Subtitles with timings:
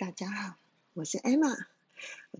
[0.00, 0.56] 大家好，
[0.94, 1.66] 我是 Emma。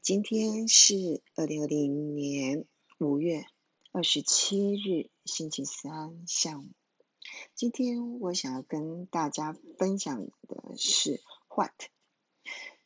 [0.02, 2.64] 今天是二零二零年
[2.96, 3.44] 五月
[3.92, 6.64] 二十七日，星期三下午。
[7.54, 11.20] 今天我想要跟大家分享的是
[11.54, 11.74] What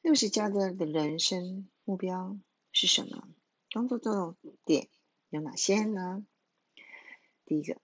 [0.02, 2.36] 六十加的人生目标
[2.72, 3.28] 是什么？
[3.72, 4.88] 工作重点
[5.30, 6.26] 有哪些呢？
[7.46, 7.80] 第一个，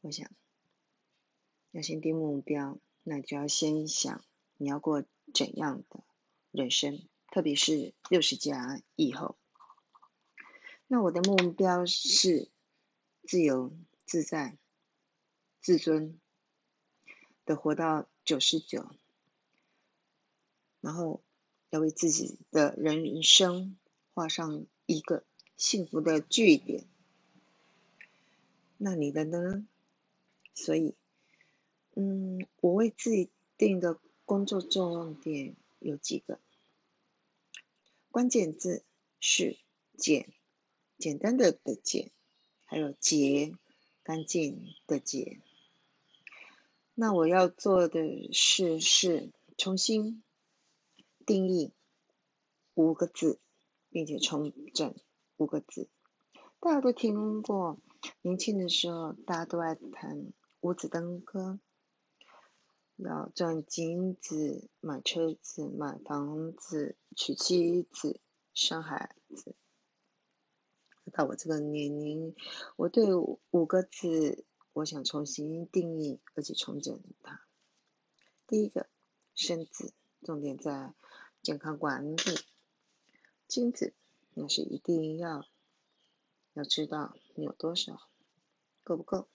[0.00, 0.30] 我想
[1.72, 4.24] 要先定目标，那就要先想
[4.56, 5.04] 你要过。
[5.32, 6.04] 怎样的
[6.50, 9.36] 人生，特别是六十加以后，
[10.86, 12.50] 那我的目标是
[13.22, 13.76] 自由
[14.06, 14.58] 自在、
[15.60, 16.18] 自尊
[17.44, 18.90] 的活到九十九，
[20.80, 21.22] 然后
[21.70, 23.78] 要为自己的人生
[24.14, 25.24] 画上一个
[25.56, 26.86] 幸福的句点。
[28.78, 29.66] 那你的呢？
[30.54, 30.96] 所以，
[31.94, 34.00] 嗯，我为自己定的。
[34.28, 36.38] 工作重点有几个，
[38.10, 38.84] 关键字
[39.18, 39.56] 是
[39.96, 40.34] 简，
[40.98, 42.12] 简单的的简，
[42.66, 43.56] 还有洁，
[44.02, 45.40] 干净的洁。
[46.92, 50.22] 那我要做的事是重新
[51.24, 51.72] 定义
[52.74, 53.40] 五个字，
[53.88, 54.94] 并且重整
[55.38, 55.88] 五个字。
[56.60, 57.80] 大家都听过，
[58.20, 61.58] 年轻的时候大家都爱弹五子登科。
[63.04, 68.20] 要赚金子、买车子、买房子、娶妻子、
[68.52, 69.54] 生孩子。
[71.12, 72.34] 到我这个年龄，
[72.76, 77.40] 我对五个字，我想重新定义，而且重整它。
[78.46, 78.88] 第一个，
[79.34, 80.92] 生子，重点在
[81.40, 82.20] 健康管理。
[83.46, 83.94] 金子，
[84.34, 85.46] 那是一定要
[86.52, 88.02] 要知道你有多少，
[88.82, 89.28] 够不够？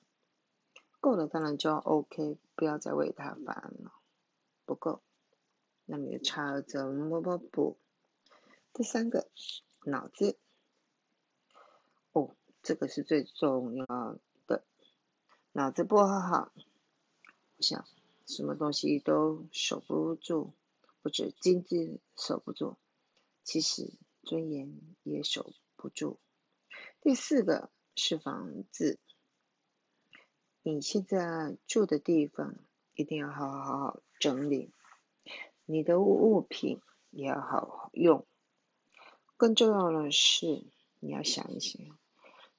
[1.03, 3.91] 够了，当然就要 OK，不要再为他烦恼。
[4.63, 5.01] 不够，
[5.83, 7.77] 那你的差额怎么补？
[8.71, 9.29] 第三个，
[9.83, 10.37] 脑子。
[12.13, 13.85] 哦，这个是最重要
[14.47, 14.63] 的。
[15.51, 16.53] 脑子不好，
[17.57, 17.85] 我想
[18.25, 20.53] 什么东西都守不住，
[21.01, 22.77] 不止经济守不住，
[23.43, 23.91] 其实
[24.23, 26.17] 尊严也守不住。
[27.01, 28.99] 第四个是房子。
[30.65, 32.55] 你现在住的地方
[32.95, 34.71] 一定要好好好整理，
[35.65, 36.79] 你的物品
[37.09, 38.25] 也要好好用。
[39.35, 40.63] 更重要的是，
[41.01, 41.81] 你要想一想，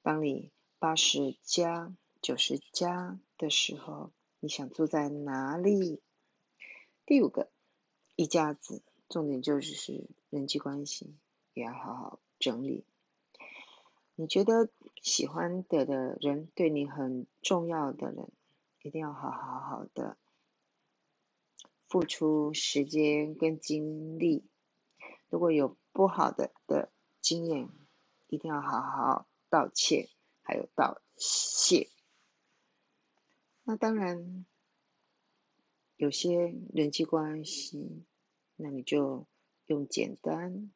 [0.03, 5.99] 当你八十加、九十加的时候，你想住在哪里？
[7.07, 7.49] 第五个，
[8.15, 11.15] 一家子，重点就是人际关系
[11.55, 12.85] 也要好好整理。
[14.13, 14.69] 你觉得
[15.05, 18.27] 喜欢的的人，对你很重要的人，
[18.81, 20.17] 一定要好好好的
[21.87, 24.49] 付出时间跟精力。
[25.29, 27.69] 如果有不好的的经验，
[28.25, 30.09] 一定要好好道歉，
[30.41, 31.87] 还有道谢。
[33.63, 34.43] 那当然，
[35.97, 38.03] 有些人际关系，
[38.55, 39.27] 那你就
[39.67, 40.71] 用简单，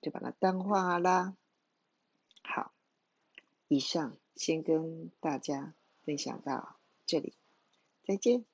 [0.00, 1.36] 就把它淡化啦。
[3.68, 7.34] 以上先跟大家分享到这里，
[8.04, 8.44] 再见。